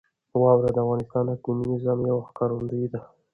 واوره 0.41 0.69
د 0.73 0.77
افغانستان 0.83 1.23
د 1.27 1.31
اقلیمي 1.35 1.65
نظام 1.73 1.99
یوه 2.09 2.23
ښکارندوی 2.29 2.85
ده. 2.93 3.01